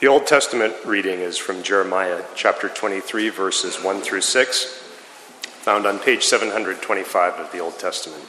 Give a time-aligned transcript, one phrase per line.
[0.00, 4.64] The Old Testament reading is from Jeremiah chapter 23, verses 1 through 6,
[5.64, 8.22] found on page 725 of the Old Testament.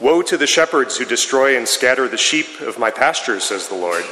[0.00, 3.74] Woe to the shepherds who destroy and scatter the sheep of my pastures, says the
[3.74, 4.04] Lord.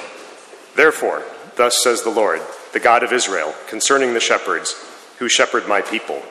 [0.74, 1.22] Therefore,
[1.56, 2.42] thus says the Lord,
[2.74, 4.74] the God of Israel, concerning the shepherds
[5.20, 6.22] who shepherd my people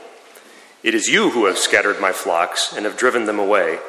[0.84, 3.80] It is you who have scattered my flocks and have driven them away,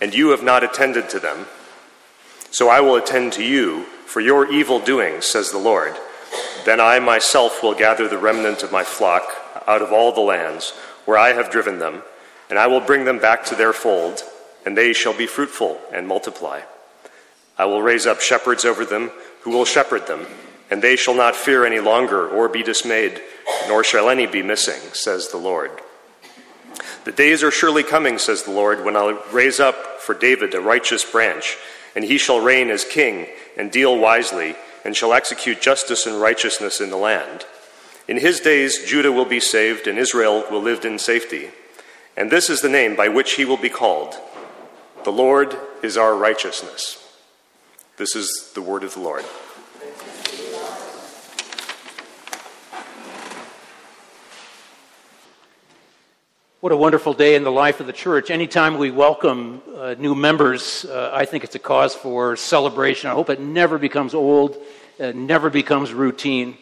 [0.00, 1.44] and you have not attended to them.
[2.50, 5.96] So I will attend to you for your evil doings, says the Lord.
[6.64, 9.24] Then I myself will gather the remnant of my flock
[9.66, 10.70] out of all the lands
[11.04, 12.02] where I have driven them,
[12.50, 14.22] and I will bring them back to their fold,
[14.64, 16.62] and they shall be fruitful and multiply.
[17.58, 19.10] I will raise up shepherds over them
[19.42, 20.26] who will shepherd them,
[20.70, 23.22] and they shall not fear any longer or be dismayed,
[23.68, 25.70] nor shall any be missing, says the Lord.
[27.04, 30.60] The days are surely coming, says the Lord, when I'll raise up for David a
[30.60, 31.56] righteous branch,
[31.96, 36.80] and he shall reign as king and deal wisely, and shall execute justice and righteousness
[36.80, 37.46] in the land.
[38.06, 41.48] In his days, Judah will be saved, and Israel will live in safety.
[42.16, 44.14] And this is the name by which he will be called
[45.04, 47.02] The Lord is our righteousness.
[47.96, 49.24] This is the word of the Lord.
[56.66, 58.28] What a wonderful day in the life of the church.
[58.28, 63.08] Anytime we welcome uh, new members, uh, I think it's a cause for celebration.
[63.08, 64.56] I hope it never becomes old,
[64.98, 66.58] uh, never becomes routine.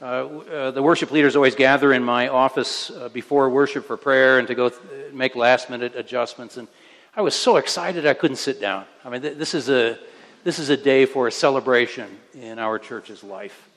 [0.00, 4.38] Uh, uh, the worship leaders always gather in my office uh, before worship for prayer
[4.38, 6.56] and to go th- make last minute adjustments.
[6.56, 6.68] And
[7.16, 8.84] I was so excited I couldn't sit down.
[9.04, 9.98] I mean, th- this, is a,
[10.44, 13.67] this is a day for a celebration in our church's life.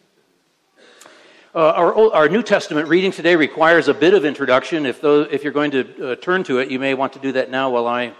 [1.53, 4.85] Uh, our, our, New Testament reading today requires a bit of introduction.
[4.85, 7.33] If, those, if you're going to uh, turn to it, you may want to do
[7.33, 8.13] that now while I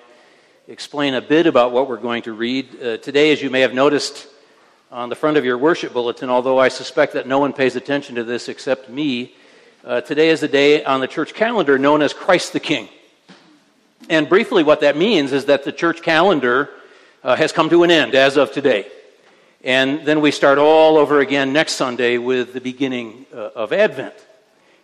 [0.67, 2.67] explain a bit about what we're going to read.
[2.75, 4.27] Uh, today, as you may have noticed
[4.91, 8.15] on the front of your worship bulletin, although I suspect that no one pays attention
[8.15, 9.33] to this except me,
[9.85, 12.89] uh, today is the day on the church calendar known as Christ the King.
[14.09, 16.69] And briefly, what that means is that the church calendar
[17.23, 18.91] uh, has come to an end as of today.
[19.63, 24.15] And then we start all over again next Sunday with the beginning uh, of Advent.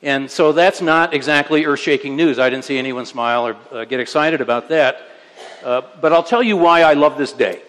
[0.04, 2.38] And so that's not exactly earth shaking news.
[2.38, 5.02] I didn't see anyone smile or uh, get excited about that.
[5.64, 7.60] Uh, but I'll tell you why I love this day.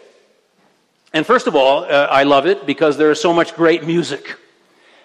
[1.14, 4.36] And first of all, uh, I love it because there is so much great music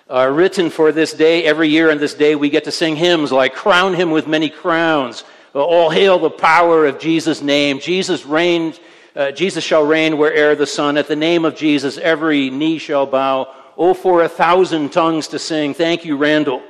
[0.10, 1.46] uh, written for this day.
[1.46, 4.50] Every year on this day, we get to sing hymns like Crown Him with Many
[4.50, 5.24] Crowns,
[5.56, 8.78] uh, All Hail the Power of Jesus' Name, Jesus reigned
[9.16, 10.98] uh, Jesus shall reign where'er the sun.
[10.98, 13.54] At the name of Jesus, every knee shall bow.
[13.78, 15.74] Oh, for a thousand tongues to sing.
[15.74, 16.64] Thank you, Randall.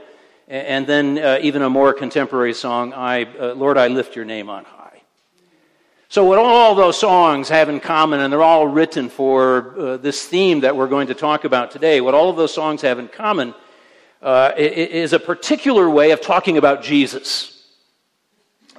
[0.48, 4.50] And then uh, even a more contemporary song, I, uh, Lord, I lift your name
[4.50, 5.02] on high.
[6.09, 10.25] So, what all those songs have in common, and they're all written for uh, this
[10.25, 13.08] theme that we're going to talk about today, what all of those songs have in
[13.08, 13.56] common
[14.22, 17.68] uh, is a particular way of talking about Jesus.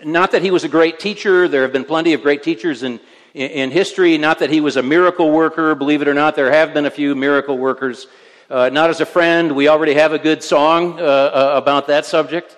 [0.04, 3.00] Not that he was a great teacher, there have been plenty of great teachers in
[3.34, 4.16] in history.
[4.16, 6.90] Not that he was a miracle worker, believe it or not, there have been a
[6.90, 8.06] few miracle workers.
[8.48, 12.06] Uh, not as a friend, we already have a good song uh, uh, about that
[12.06, 12.56] subject.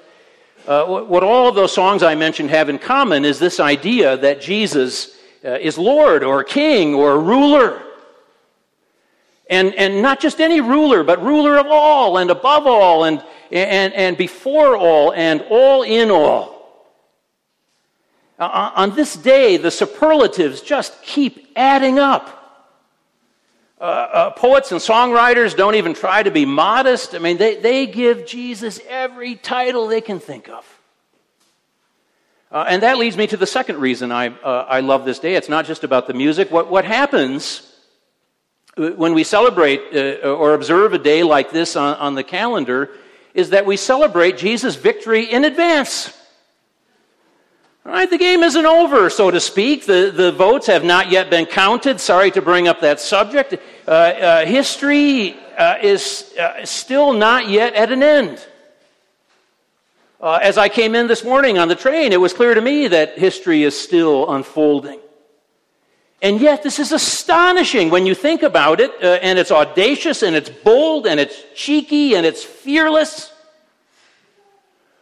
[0.66, 4.40] Uh, what all of those songs I mentioned have in common is this idea that
[4.40, 7.82] Jesus uh, is Lord or King or ruler.
[9.48, 13.22] And, and not just any ruler, but ruler of all and above all and,
[13.52, 16.55] and, and before all and all in all.
[18.38, 22.32] Uh, uh, on this day, the superlatives just keep adding up.
[23.80, 27.14] Uh, uh, poets and songwriters don't even try to be modest.
[27.14, 30.80] I mean, they, they give Jesus every title they can think of.
[32.50, 35.34] Uh, and that leads me to the second reason I, uh, I love this day.
[35.34, 36.50] It's not just about the music.
[36.50, 37.72] What, what happens
[38.76, 39.80] when we celebrate
[40.22, 42.90] or observe a day like this on, on the calendar
[43.32, 46.15] is that we celebrate Jesus' victory in advance.
[47.86, 49.86] The game isn't over, so to speak.
[49.86, 52.00] The, the votes have not yet been counted.
[52.00, 53.54] Sorry to bring up that subject.
[53.86, 58.44] Uh, uh, history uh, is uh, still not yet at an end.
[60.20, 62.88] Uh, as I came in this morning on the train, it was clear to me
[62.88, 64.98] that history is still unfolding.
[66.20, 70.34] And yet, this is astonishing when you think about it, uh, and it's audacious, and
[70.34, 73.32] it's bold, and it's cheeky, and it's fearless.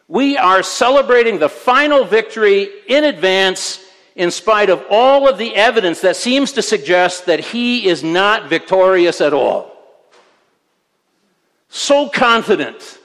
[0.09, 3.81] We are celebrating the final victory in advance
[4.17, 8.49] in spite of all of the evidence that seems to suggest that he is not
[8.49, 9.73] victorious at all.
[11.69, 12.99] So confident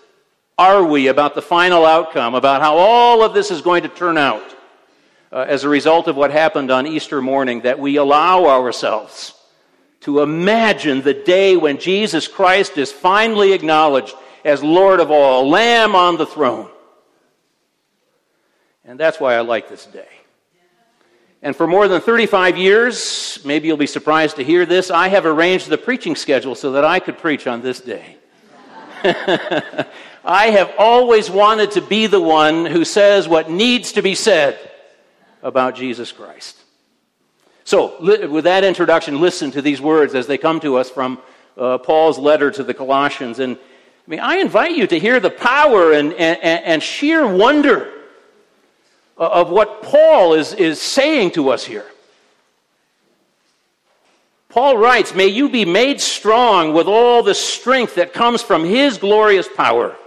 [0.58, 4.18] are we about the final outcome, about how all of this is going to turn
[4.18, 4.44] out
[5.32, 9.34] uh, as a result of what happened on Easter morning, that we allow ourselves
[10.02, 14.14] to imagine the day when Jesus Christ is finally acknowledged
[14.46, 16.70] as Lord of all, Lamb on the throne.
[18.86, 20.08] And that's why I like this day.
[21.42, 25.26] And for more than 35 years, maybe you'll be surprised to hear this, I have
[25.26, 28.18] arranged the preaching schedule so that I could preach on this day.
[30.26, 34.60] I have always wanted to be the one who says what needs to be said
[35.42, 36.58] about Jesus Christ.
[37.64, 41.22] So, with that introduction, listen to these words as they come to us from
[41.56, 43.40] uh, Paul's letter to the Colossians.
[43.40, 47.94] And I mean, I invite you to hear the power and, and, and sheer wonder
[49.20, 51.86] Uh, of what Paul is, is saying to us here.
[54.48, 58.98] Paul writes, May you be made strong with all the strength that comes from his
[58.98, 59.98] glorious power.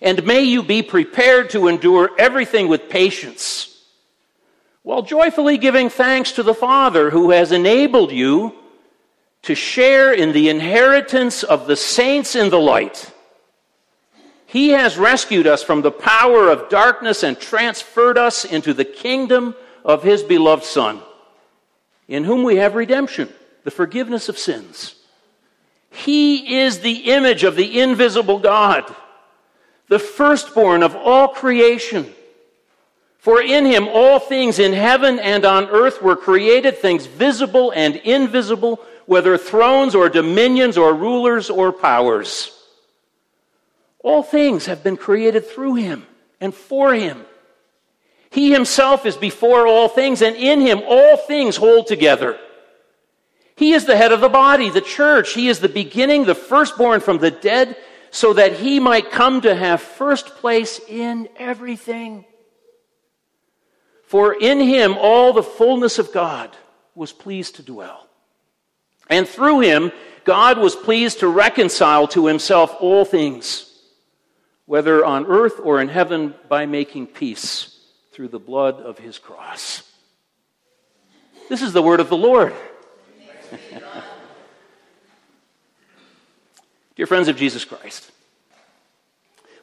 [0.00, 3.84] And may you be prepared to endure everything with patience,
[4.82, 8.54] while joyfully giving thanks to the Father who has enabled you
[9.42, 13.12] to share in the inheritance of the saints in the light.
[14.46, 19.54] He has rescued us from the power of darkness and transferred us into the kingdom
[19.84, 21.02] of His beloved Son,
[22.08, 23.28] in whom we have redemption,
[23.64, 24.94] the forgiveness of sins.
[25.90, 28.94] He is the image of the invisible God,
[29.88, 32.12] the firstborn of all creation.
[33.18, 37.96] For in him all things in heaven and on earth were created, things visible and
[37.96, 42.55] invisible, whether thrones or dominions or rulers or powers.
[44.06, 46.06] All things have been created through him
[46.40, 47.24] and for him.
[48.30, 52.38] He himself is before all things, and in him all things hold together.
[53.56, 55.32] He is the head of the body, the church.
[55.32, 57.76] He is the beginning, the firstborn from the dead,
[58.12, 62.26] so that he might come to have first place in everything.
[64.04, 66.56] For in him all the fullness of God
[66.94, 68.08] was pleased to dwell.
[69.10, 69.90] And through him,
[70.22, 73.65] God was pleased to reconcile to himself all things
[74.66, 77.78] whether on earth or in heaven, by making peace
[78.12, 79.82] through the blood of his cross.
[81.48, 82.52] This is the word of the Lord.
[86.96, 88.10] Dear friends of Jesus Christ,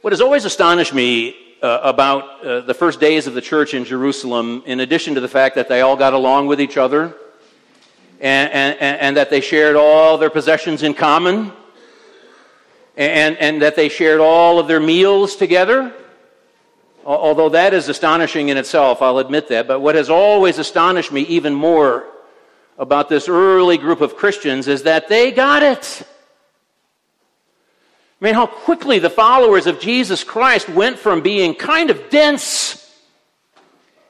[0.02, 3.86] what has always astonished me uh, about uh, the first days of the church in
[3.86, 7.16] Jerusalem, in addition to the fact that they all got along with each other
[8.20, 11.52] and, and, and that they shared all their possessions in common,
[12.96, 15.94] and, and that they shared all of their meals together.
[17.06, 19.68] Although that is astonishing in itself, I'll admit that.
[19.68, 22.08] But what has always astonished me even more
[22.78, 26.08] about this early group of Christians is that they got it.
[28.22, 32.80] I mean, how quickly the followers of Jesus Christ went from being kind of dense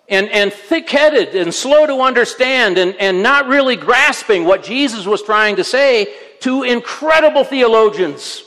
[0.07, 5.07] and, and thick headed and slow to understand and, and not really grasping what Jesus
[5.07, 8.43] was trying to say to incredible theologians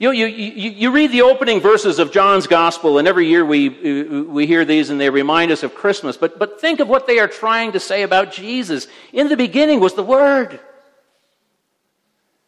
[0.00, 3.44] you, know, you, you, you read the opening verses of John's Gospel, and every year
[3.44, 3.68] we,
[4.22, 6.16] we hear these and they remind us of Christmas.
[6.16, 8.88] But, but think of what they are trying to say about Jesus.
[9.12, 10.58] In the beginning was the Word.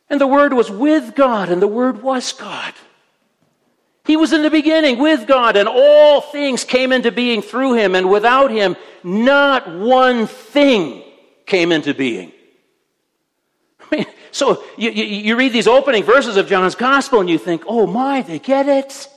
[0.08, 2.72] And the Word was with God, and the Word was God.
[4.06, 7.94] He was in the beginning with God, and all things came into being through him,
[7.94, 11.02] and without him, not one thing
[11.44, 12.32] came into being.
[14.32, 17.86] So you, you, you read these opening verses of John's gospel and you think, oh
[17.86, 19.08] my, they get it.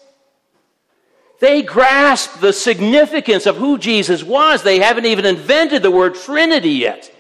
[1.39, 4.62] They grasp the significance of who Jesus was.
[4.62, 7.12] They haven't even invented the word Trinity yet.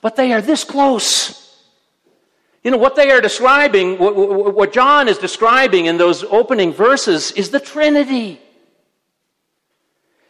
[0.00, 1.40] But they are this close.
[2.62, 7.30] You know, what they are describing, what, what John is describing in those opening verses
[7.32, 8.40] is the Trinity.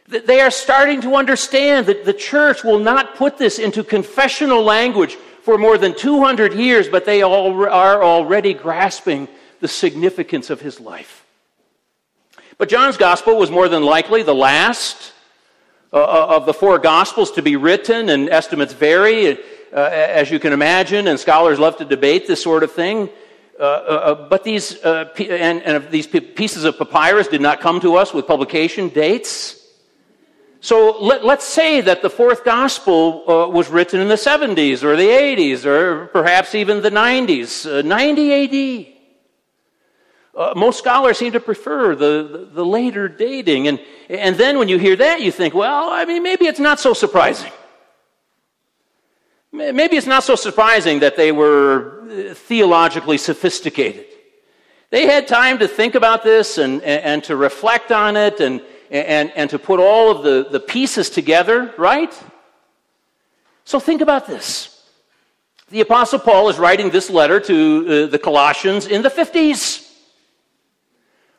[0.07, 5.17] They are starting to understand that the church will not put this into confessional language
[5.45, 9.27] for more than 200 years, but they all are already grasping
[9.59, 11.23] the significance of his life.
[12.57, 15.13] But John's gospel was more than likely the last
[15.93, 19.37] uh, uh, of the four gospels to be written, and estimates vary, uh,
[19.71, 23.07] as you can imagine, and scholars love to debate this sort of thing.
[23.59, 27.97] Uh, uh, uh but these, and, and these pieces of papyrus did not come to
[27.97, 29.61] us with publication dates.
[30.65, 34.95] So let, us say that the fourth gospel uh, was written in the 70s or
[34.95, 38.87] the 80s or perhaps even the 90s, uh, 90 AD.
[40.35, 43.67] Uh, most scholars seem to prefer the, the, the, later dating.
[43.67, 43.79] And,
[44.09, 46.95] and then when you hear that, you think, well, I mean, maybe it's not so
[46.95, 47.51] surprising.
[49.51, 54.07] Maybe it's not so surprising that they were uh, theologically sophisticated.
[54.89, 58.61] They had time to think about this and, and, and to reflect on it and,
[58.95, 62.13] and, and to put all of the, the pieces together, right?
[63.65, 64.71] So think about this.
[65.69, 69.81] The Apostle Paul is writing this letter to uh, the Colossians in the 50s.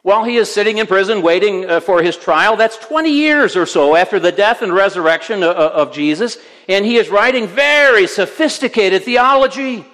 [0.03, 3.67] While he is sitting in prison waiting uh, for his trial, that's 20 years or
[3.67, 8.07] so after the death and resurrection of, uh, of Jesus, and he is writing very
[8.07, 9.85] sophisticated theology.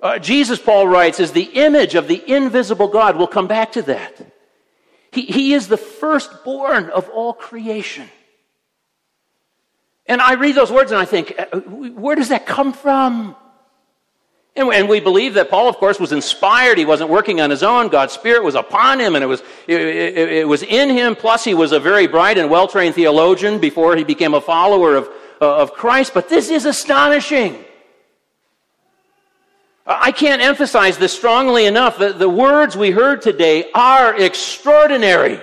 [0.00, 3.16] Uh, Jesus, Paul writes, is the image of the invisible God.
[3.16, 4.33] We'll come back to that.
[5.14, 8.08] He, he is the firstborn of all creation.
[10.06, 13.36] And I read those words and I think, uh, where does that come from?
[14.56, 16.78] And, we believe that Paul, of course, was inspired.
[16.78, 17.88] He wasn't working on his own.
[17.88, 21.16] God's Spirit was upon him and it was, it, it, it was in him.
[21.16, 24.94] Plus, he was a very bright and well trained theologian before he became a follower
[24.94, 25.08] of,
[25.40, 26.14] uh, of Christ.
[26.14, 27.63] But this is astonishing.
[29.86, 35.40] I can't emphasize this strongly enough that the words we heard today are extraordinary.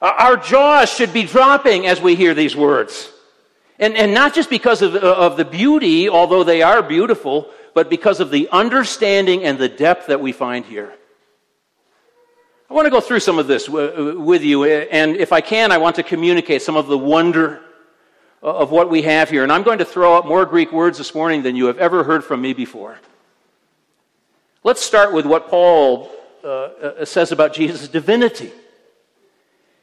[0.00, 3.10] Uh, our jaws should be dropping as we hear these words.
[3.80, 7.90] And, and not just because of, uh, of the beauty, although they are beautiful, but
[7.90, 10.92] because of the understanding and the depth that we find here.
[12.68, 15.72] I want to go through some of this uh, with you, and if I can,
[15.72, 17.60] I want to communicate some of the wonder
[18.42, 19.42] of what we have here.
[19.42, 22.04] And I'm going to throw out more Greek words this morning than you have ever
[22.04, 22.98] heard from me before.
[24.64, 26.10] Let's start with what Paul
[26.42, 28.52] uh, uh says about Jesus' divinity.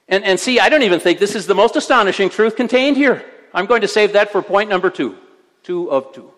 [0.07, 3.25] And, and see, I don't even think this is the most astonishing truth contained here.
[3.53, 5.17] I'm going to save that for point number two.
[5.63, 6.31] Two of two.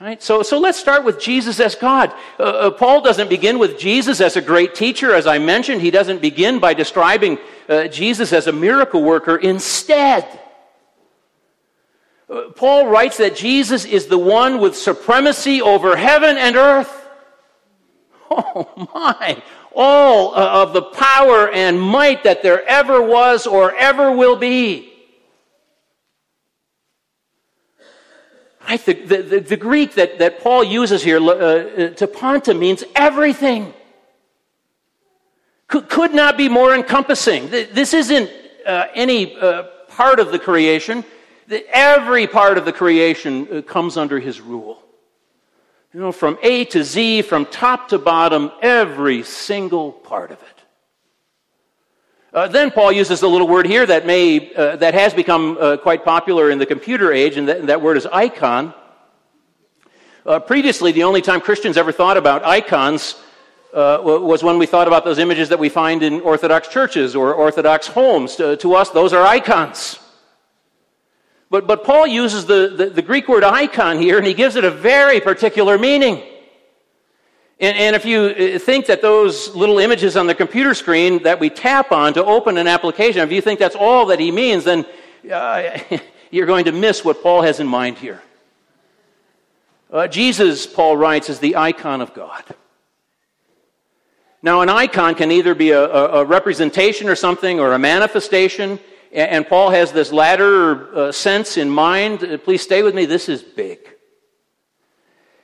[0.00, 2.14] All right, so, so let's start with Jesus as God.
[2.38, 5.82] Uh, uh, Paul doesn't begin with Jesus as a great teacher, as I mentioned.
[5.82, 7.36] He doesn't begin by describing
[7.68, 9.36] uh, Jesus as a miracle worker.
[9.36, 10.24] Instead,
[12.56, 16.94] Paul writes that Jesus is the one with supremacy over heaven and earth.
[18.30, 19.42] Oh my!
[19.78, 24.92] all uh, of the power and might that there ever was or ever will be.
[28.68, 28.84] Right?
[28.84, 33.72] The, the, the, Greek that, that Paul uses here, uh, uh, to panta, means everything.
[35.68, 37.48] Could, could not be more encompassing.
[37.48, 38.30] This isn't
[38.66, 41.04] uh, any uh, part of the creation.
[41.50, 44.82] Every part of the creation uh, comes under his rule.
[45.94, 50.58] You know, from A to Z, from top to bottom, every single part of it.
[52.30, 55.78] Uh, then Paul uses a little word here that may uh, that has become uh,
[55.78, 58.74] quite popular in the computer age, and that, that word is icon.
[60.26, 63.14] Uh, previously, the only time Christians ever thought about icons
[63.72, 67.32] uh, was when we thought about those images that we find in Orthodox churches or
[67.32, 68.36] Orthodox homes.
[68.36, 69.98] To, to us, those are icons.
[71.50, 74.64] But, but Paul uses the, the, the, Greek word icon here, and he gives it
[74.64, 76.22] a very particular meaning.
[77.58, 81.40] And, and if you uh, think that those little images on the computer screen that
[81.40, 84.64] we tap on to open an application, if you think that's all that he means,
[84.64, 84.84] then
[85.32, 85.78] uh,
[86.30, 88.22] you're going to miss what Paul has in mind here.
[89.90, 92.44] Uh, Jesus, Paul writes, is the icon of God.
[94.42, 98.78] Now, an icon can either be a, a, a representation or something or a manifestation.
[99.12, 102.22] And Paul has this latter uh, sense in mind.
[102.22, 103.06] Uh, please stay with me.
[103.06, 103.78] This is big.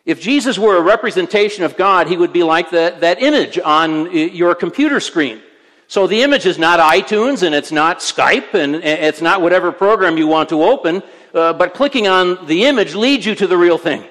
[0.05, 4.09] If Jesus were a representation of God, he would be like the, that image on
[4.09, 5.41] uh, your computer screen.
[5.87, 10.17] So the image is not iTunes and it's not Skype and it's not whatever program
[10.17, 11.03] you want to open,
[11.35, 14.05] uh, but clicking on the image leads you to the real thing.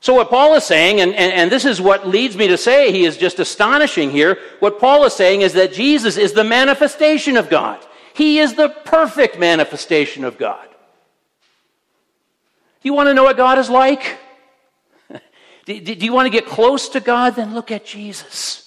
[0.00, 2.92] So, what Paul is saying, and, and, and, this is what leads me to say
[2.92, 7.36] he is just astonishing here, what Paul is saying is that Jesus is the manifestation
[7.36, 7.84] of God.
[8.14, 10.66] He is the perfect manifestation of God.
[12.80, 14.18] Do you want to know what God is like?
[15.64, 17.34] do, do you want to get close to God?
[17.34, 18.64] Then look at Jesus.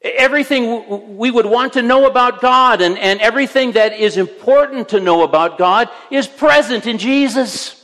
[0.00, 5.00] Everything we would want to know about God and, and everything that is important to
[5.00, 7.82] know about God is present in Jesus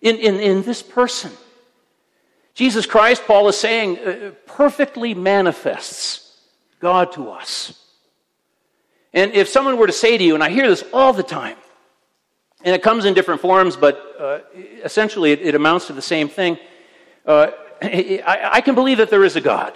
[0.00, 1.32] in, in, in this person.
[2.54, 6.38] Jesus Christ, Paul is saying, uh, perfectly manifests
[6.80, 7.80] God to us.
[9.12, 11.56] And if someone were to say to you, and I hear this all the time,
[12.62, 14.40] and it comes in different forms, but uh,
[14.84, 16.58] essentially it, it, amounts to the same thing.
[17.24, 17.48] Uh,
[17.82, 19.72] I, I, can believe that there is a God.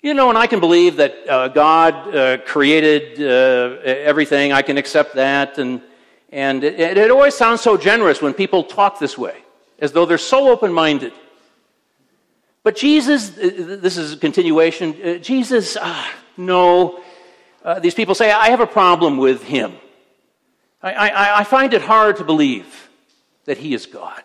[0.00, 4.52] You know, and I can believe that uh, God uh, created uh, everything.
[4.52, 5.58] I can accept that.
[5.58, 5.82] And
[6.36, 9.38] and it, it always sounds so generous when people talk this way,
[9.78, 11.14] as though they're so open minded.
[12.62, 14.94] But Jesus, uh, this is a continuation.
[15.02, 17.00] Uh, Jesus, uh, no.
[17.64, 19.72] Uh, these people say, I have a problem with him.
[20.82, 22.90] I, I, I find it hard to believe
[23.46, 24.22] that he is God.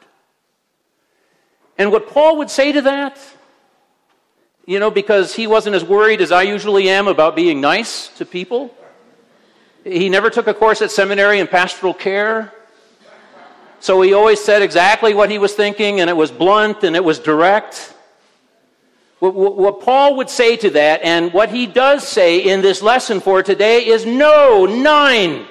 [1.78, 3.18] And what Paul would say to that,
[4.66, 8.26] you know, because he wasn't as worried as I usually am about being nice to
[8.26, 8.76] people,
[9.84, 12.54] He never took a course at seminary in pastoral care.
[13.80, 17.04] So he always said exactly what he was thinking, and it was blunt and it
[17.04, 17.96] was direct.
[19.18, 23.20] What, what, Paul would say to that, and what he does say in this lesson
[23.20, 25.46] for today, is no, nein.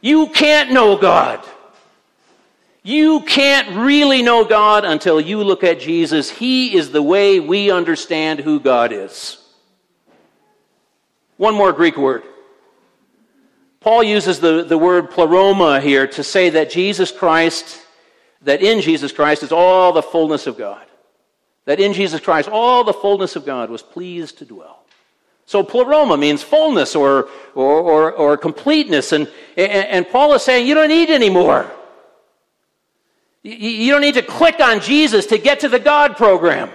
[0.00, 1.44] You can't know God.
[2.82, 6.30] You can't really know God until you look at Jesus.
[6.30, 9.38] He is the way we understand who God is.
[11.36, 12.22] One more Greek word.
[13.80, 17.80] Paul uses the, the word pleroma here to say that Jesus Christ,
[18.42, 20.84] that in Jesus Christ is all the fullness of God.
[21.66, 24.84] That in Jesus Christ all the fullness of God was pleased to dwell.
[25.44, 29.12] So pleroma means fullness or, or, or, or completeness.
[29.12, 31.70] And, and, and Paul is saying you don't need any more.
[33.42, 36.70] You don't need to click on Jesus to get to the God program.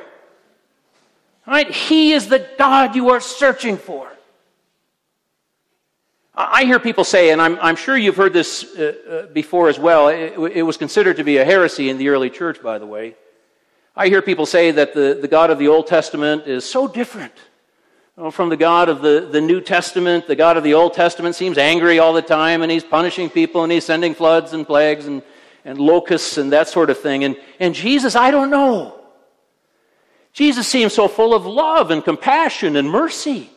[1.45, 1.69] Right?
[1.69, 4.10] He is the God you are searching for.
[6.33, 9.77] I hear people say, and I'm, I'm sure you've heard this uh, uh, before as
[9.77, 12.85] well, it, it, was considered to be a heresy in the early church, by the
[12.85, 13.15] way.
[13.95, 17.33] I hear people say that the, the God of the Old Testament is so different
[18.31, 20.27] from the God of the, the New Testament.
[20.27, 23.63] The God of the Old Testament seems angry all the time, and he's punishing people,
[23.63, 25.21] and he's sending floods and plagues and
[25.65, 27.23] and locusts and that sort of thing.
[27.23, 28.99] And, and Jesus, I don't know.
[30.33, 33.49] Jesus seems so full of love and compassion and mercy.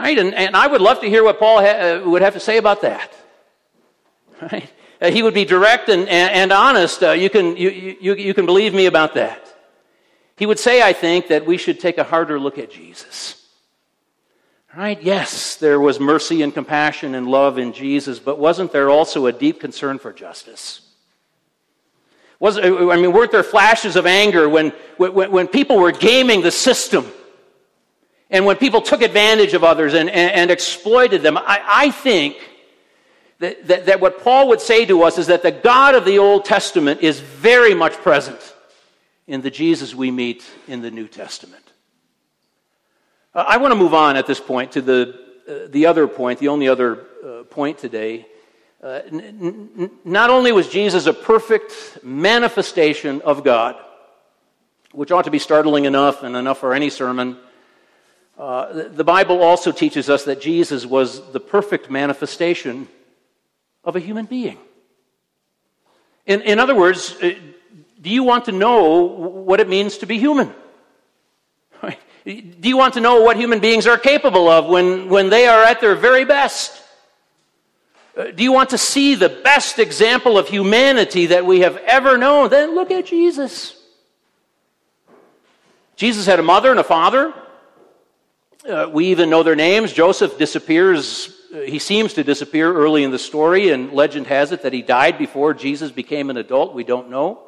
[0.00, 0.18] Right?
[0.18, 2.56] And, and I would love to hear what Paul ha- uh, would have to say
[2.56, 3.12] about that.
[4.40, 4.72] Right?
[5.00, 7.02] Uh, he would be direct and, and, and honest.
[7.02, 9.46] Uh, you, can, you, you, you can believe me about that.
[10.36, 13.46] He would say, I think, that we should take a harder look at Jesus.
[14.74, 15.02] Right?
[15.02, 19.32] Yes, there was mercy and compassion and love in Jesus, but wasn't there also a
[19.32, 20.80] deep concern for justice?
[22.38, 26.50] Was, I mean, weren't there flashes of anger when, when, when people were gaming the
[26.50, 27.04] system
[28.30, 31.36] and when people took advantage of others and, and, and exploited them?
[31.36, 32.36] I, I think
[33.40, 36.18] that, that, that what Paul would say to us is that the God of the
[36.18, 38.54] Old Testament is very much present
[39.26, 41.64] in the Jesus we meet in the New Testament.
[43.34, 46.38] Uh, I want to move on at this point to the, uh, the other point,
[46.38, 48.26] the only other uh, point today.
[48.82, 53.76] Uh, n- n- not only was Jesus a perfect manifestation of God,
[54.92, 57.36] which ought to be startling enough and enough for any sermon,
[58.40, 62.88] uh, the Bible also teaches us that Jesus was the perfect manifestation
[63.84, 64.56] of a human being.
[66.24, 67.34] In, in other words, uh,
[68.00, 70.54] do you want to know what it means to be human?
[72.24, 75.62] Do you want to know what human beings are capable of when, when they are
[75.62, 76.82] at their very best?
[78.16, 82.18] Uh, do you want to see the best example of humanity that we have ever
[82.18, 82.50] known?
[82.50, 83.76] Then look at Jesus.
[85.96, 87.34] Jesus had a mother and a father.
[88.68, 89.92] Uh, we even know their names.
[89.92, 94.62] Joseph disappears, uh, he seems to disappear early in the story, and legend has it
[94.62, 96.74] that he died before Jesus became an adult.
[96.74, 97.40] We don't know.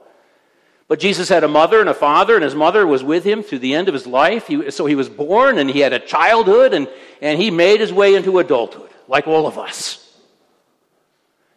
[0.89, 3.59] But Jesus had a mother and a father, and his mother was with him through
[3.59, 4.47] the end of his life.
[4.47, 6.89] He, so he was born, and he had a childhood, and,
[7.21, 9.99] and he made his way into adulthood, like all of us.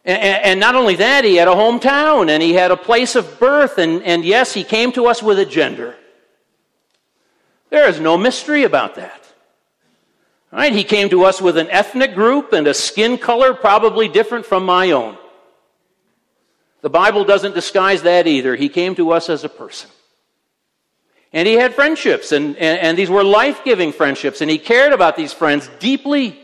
[0.04, 3.40] And, and, not only that, he had a hometown, and he had a place of
[3.40, 5.96] birth, and, and yes, he came to us with a gender.
[7.70, 9.25] There is no mystery about that.
[10.64, 14.66] He came to us with an ethnic group and a skin color probably different from
[14.66, 15.18] my own.
[16.82, 18.56] The Bible doesn't disguise that either.
[18.56, 19.90] He came to us as a person.
[21.34, 24.94] And he had friendships, and, and, and these were life giving friendships, and he cared
[24.94, 26.40] about these friends deeply.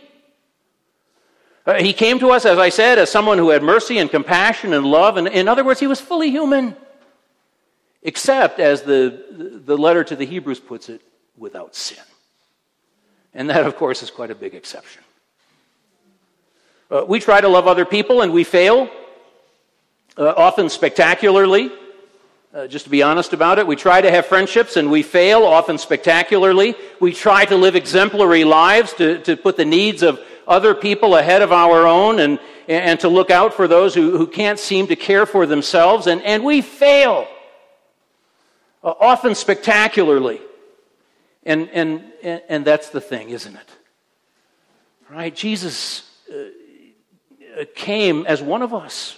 [1.66, 4.74] Uh, he came to us, as I said, as someone who had mercy and compassion
[4.74, 5.16] and love.
[5.16, 6.76] And in other words, he was fully human.
[8.02, 11.02] Except, as the, the letter to the Hebrews puts it,
[11.38, 12.04] without sin.
[13.34, 15.02] And that, of course, is quite a big exception.
[16.90, 18.90] Uh, we try to love other people and we fail
[20.18, 21.72] uh, often spectacularly.
[22.54, 25.44] Uh, just to be honest about it, we try to have friendships and we fail,
[25.44, 26.76] often spectacularly.
[27.00, 31.42] We try to live exemplary lives to, to put the needs of other people ahead
[31.42, 34.98] of our own and, and to look out for those who, who can't seem to
[34.98, 37.26] care for themselves, and, and we fail,
[38.84, 40.42] uh, often spectacularly.
[41.44, 43.70] And, and, and that's the thing, isn't it?
[45.10, 45.36] Right?
[45.36, 49.18] Jesus uh, came as one of us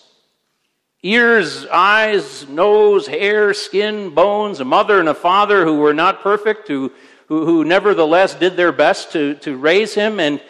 [1.04, 6.70] ears, eyes, nose, hair, skin, bones, a mother and a father who were not perfect,
[6.70, 6.92] who,
[7.28, 10.42] who, who nevertheless did their best to, to raise him, and,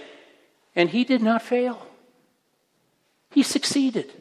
[0.75, 1.87] and he did not fail.
[3.31, 4.13] He succeeded.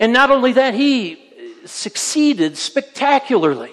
[0.00, 1.22] And not only that, he
[1.66, 3.72] succeeded spectacularly.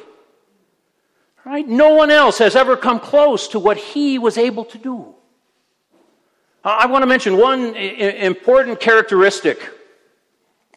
[1.48, 1.66] Right?
[1.66, 5.16] No one else has ever come close to what he was able to do.
[6.62, 9.72] I want to mention one important characteristic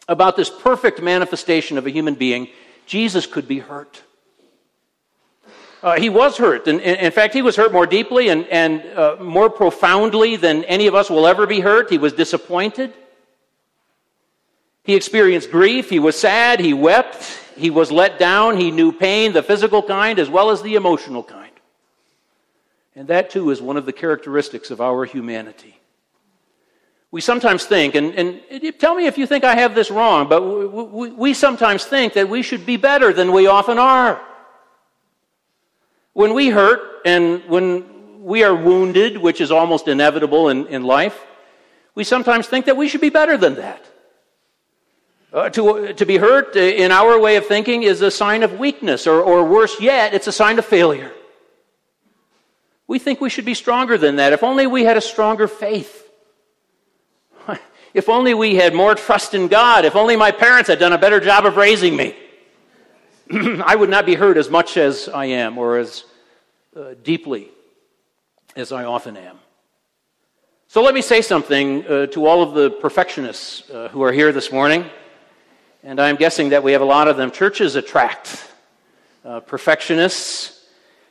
[0.07, 2.47] about this perfect manifestation of a human being
[2.87, 4.01] Jesus could be hurt.
[5.83, 6.69] Uh, he was hurt.
[6.69, 10.87] And, in fact, he was hurt more deeply and, and uh, more profoundly than any
[10.87, 11.91] of us will ever be hurt.
[11.91, 12.95] He was disappointed.
[14.85, 15.91] He experienced grief.
[15.91, 16.61] He was sad.
[16.61, 17.39] He wept.
[17.61, 18.57] He was let down.
[18.57, 21.53] He knew pain, the physical kind as well as the emotional kind.
[22.96, 25.79] And that, too, is one of the characteristics of our humanity.
[27.12, 30.42] We sometimes think, and, and tell me if you think I have this wrong, but
[30.42, 34.20] we, we, we sometimes think that we should be better than we often are.
[36.12, 41.27] When we hurt and when we are wounded, which is almost inevitable in, in life,
[41.94, 43.85] we sometimes think that we should be better than that.
[45.33, 48.59] Uh, to, to be hurt, uh, in our way of thinking, is a sign of
[48.59, 51.12] weakness, or, or worse yet, it's a sign of failure.
[52.88, 54.33] We think we should be stronger than that.
[54.33, 56.09] If only we had a stronger faith.
[57.93, 59.85] If only we had more trust in God.
[59.85, 62.14] If only my parents had done a better job of raising me.
[63.64, 66.05] I would not be hurt as much as I am or as
[66.77, 67.49] uh, deeply
[68.55, 69.38] as I often am.
[70.69, 74.31] So let me say something uh, to all of the perfectionists uh, who are here
[74.31, 74.88] this morning.
[75.83, 77.31] And I'm guessing that we have a lot of them.
[77.31, 78.47] Churches attract
[79.25, 80.62] uh, perfectionists.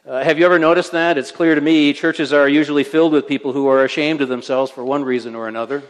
[0.08, 1.18] Uh, have you ever noticed that?
[1.18, 4.70] It's clear to me churches are usually filled with people who are ashamed of themselves
[4.70, 5.82] for one reason or another.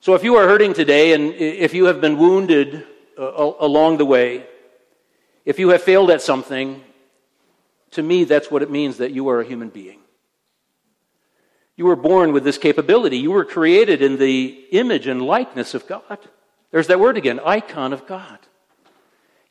[0.00, 2.86] So if you are hurting today and if you have been wounded
[3.18, 4.46] uh, along the way,
[5.44, 6.82] if you have failed at something,
[7.90, 9.98] to me, that's what it means that you are a human being.
[11.76, 13.18] You were born with this capability.
[13.18, 16.18] You were created in the image and likeness of God.
[16.74, 18.36] There's that word again icon of God.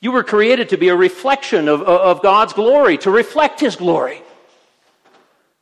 [0.02, 4.22] You were created to be a reflection of, of God's glory, to reflect His glory.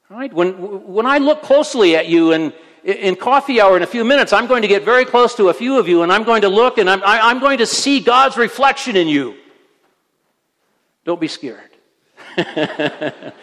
[0.10, 0.34] Right?
[0.34, 0.54] When,
[0.92, 2.52] when I look closely at you and
[2.84, 5.54] in coffee hour in a few minutes, I'm going to get very close to a
[5.54, 8.38] few of you and I'm going to look and I'm, I'm going to see God's
[8.38, 9.36] reflection in you.
[11.06, 11.70] Don't be scared.
[12.38, 13.34] and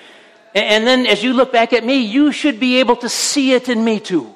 [0.57, 3.85] then as you look back at me, you should be able to see it in
[3.85, 4.35] me too.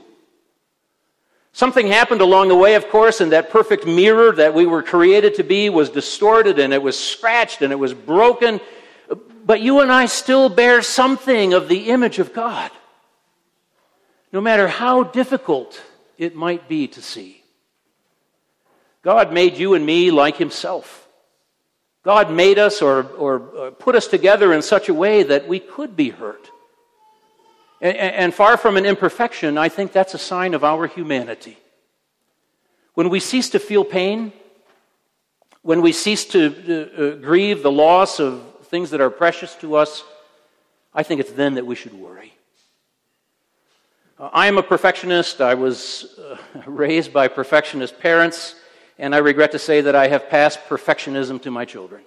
[1.53, 5.35] Something happened along the way, of course, and that perfect mirror that we were created
[5.35, 8.59] to be was distorted and it was scratched and it was broken.
[9.45, 12.71] But you and I still bear something of the image of God,
[14.33, 15.83] no matter how difficult
[16.17, 17.43] it might be to see.
[19.03, 21.07] God made you and me like Himself.
[22.03, 25.97] God made us or, or, put us together in such a way that we could
[25.97, 26.51] be hurt.
[27.83, 31.59] And, and far from an imperfection, I think that's a sign of our humanity.
[32.95, 34.33] When we cease to feel pain,
[35.63, 39.75] when we cease to uh, uh, grieve the loss of things that are precious to
[39.75, 40.05] us,
[40.95, 42.33] I think it's then that we should worry.
[44.19, 45.41] Uh, I am a perfectionist.
[45.41, 48.55] I was uh, raised by perfectionist parents
[48.99, 52.03] and I regret to say that I have passed perfectionism to my children.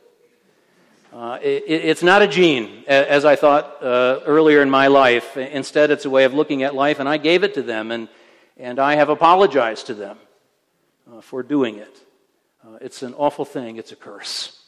[1.15, 5.37] Uh, it, it's not a gene, as I thought uh, earlier in my life.
[5.37, 8.09] Instead, it's a way of looking at life, and I gave it to them, and,
[8.57, 10.17] and I have apologized to them
[11.09, 11.97] uh, for doing it.
[12.61, 14.61] Uh, it's an awful thing, it's a curse.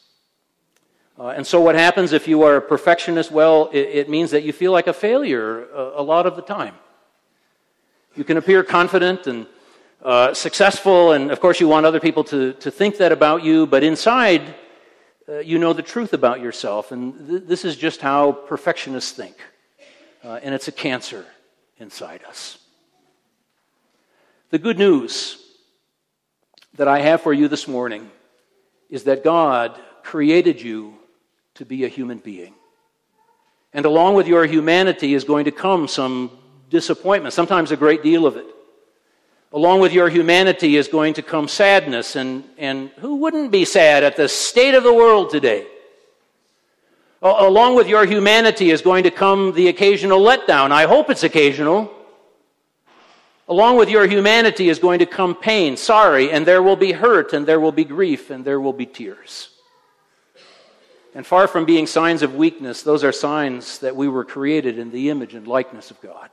[1.18, 3.30] Uh, and so, what happens if you are a perfectionist?
[3.30, 6.42] Well, it, it means that you feel like a failure a, a lot of the
[6.42, 6.76] time.
[8.16, 9.46] You can appear confident and
[10.34, 13.82] successful, and of course, you want other people to, to think that about you, but
[13.84, 14.54] inside,
[15.28, 16.90] uh, you know the truth about yourself.
[16.92, 19.36] And th- this is just how perfectionists think.
[20.24, 21.26] Uh, and it's a cancer
[21.78, 22.58] inside us.
[24.50, 25.44] The good news
[26.74, 28.10] that I have for you this morning
[28.88, 30.94] is that God created you
[31.54, 32.54] to be a human being.
[33.72, 36.30] And along with your humanity is going to come some
[36.70, 38.46] disappointment, sometimes a great deal of it.
[39.52, 44.04] Along with your humanity is going to come sadness, and, and who wouldn't be sad
[44.04, 45.66] at the state of the world today?
[47.22, 50.70] Along with your humanity is going to come the occasional letdown.
[50.70, 51.90] I hope it's occasional.
[53.48, 57.32] Along with your humanity is going to come pain, sorry, and there will be hurt,
[57.32, 59.48] and there will be grief, and there will be tears.
[61.14, 64.90] And far from being signs of weakness, those are signs that we were created in
[64.90, 66.28] the image and likeness of God.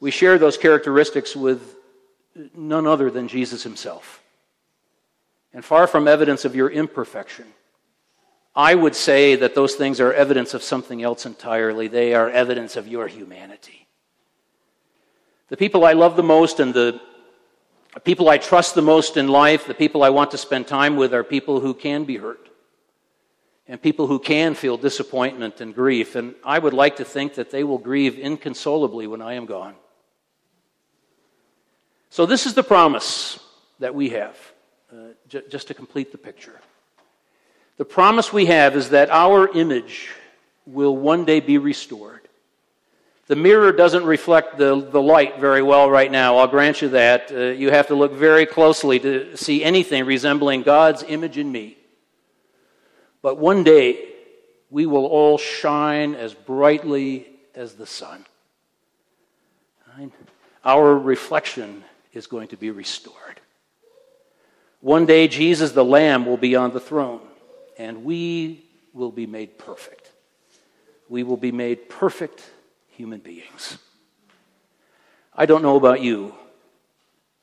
[0.00, 1.76] We share those characteristics with
[2.54, 4.22] none other than Jesus himself.
[5.52, 7.46] And far from evidence of your imperfection,
[8.54, 11.86] I would say that those things are evidence of something else entirely.
[11.88, 13.86] They are evidence of your humanity.
[15.48, 17.00] The people I love the most and the
[18.04, 21.12] people I trust the most in life, the people I want to spend time with,
[21.12, 22.48] are people who can be hurt
[23.66, 26.14] and people who can feel disappointment and grief.
[26.14, 29.74] And I would like to think that they will grieve inconsolably when I am gone.
[32.10, 33.38] So, this is the promise
[33.78, 34.36] that we have,
[34.92, 34.96] uh,
[35.28, 36.60] j- just to complete the picture.
[37.76, 40.10] The promise we have is that our image
[40.66, 42.20] will one day be restored.
[43.28, 47.30] The mirror doesn't reflect the, the light very well right now, I'll grant you that.
[47.30, 51.76] Uh, you have to look very closely to see anything resembling God's image in me.
[53.22, 54.08] But one day,
[54.68, 58.26] we will all shine as brightly as the sun.
[60.64, 63.40] Our reflection is going to be restored.
[64.80, 67.20] One day, Jesus the Lamb will be on the throne,
[67.78, 70.10] and we will be made perfect.
[71.08, 72.42] We will be made perfect
[72.88, 73.78] human beings.
[75.34, 76.34] I don't know about you,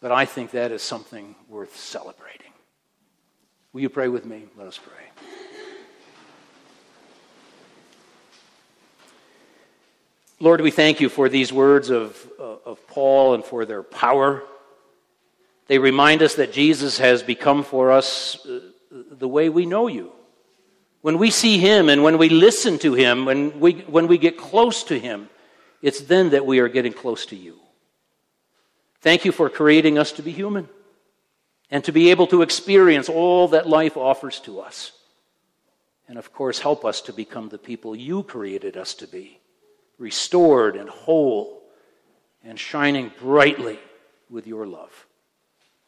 [0.01, 2.51] but I think that is something worth celebrating.
[3.73, 4.45] Will you pray with me?
[4.57, 4.93] Let us pray.
[10.39, 14.43] Lord, we thank you for these words of, uh, of Paul and for their power.
[15.67, 18.59] They remind us that Jesus has become for us uh,
[19.11, 20.11] the way we know you.
[21.01, 24.37] When we see him and when we listen to him, when we, when we get
[24.37, 25.29] close to him,
[25.81, 27.57] it's then that we are getting close to you.
[29.01, 30.67] Thank you for creating us to be human
[31.69, 34.91] and to be able to experience all that life offers to us.
[36.07, 39.39] And of course, help us to become the people you created us to be
[39.97, 41.61] restored and whole
[42.43, 43.79] and shining brightly
[44.29, 45.06] with your love.